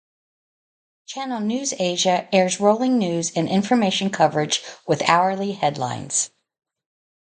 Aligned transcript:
Channel 1.05 1.41
NewsAsia 1.41 2.27
airs 2.33 2.59
rolling 2.59 2.97
news 2.97 3.31
and 3.35 3.47
information 3.47 4.09
coverage 4.09 4.63
with 4.87 5.07
hourly 5.07 5.51
headlines. 5.51 6.31